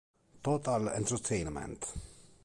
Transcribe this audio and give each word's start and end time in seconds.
Total 0.41 0.87
Entertainment! 0.87 1.85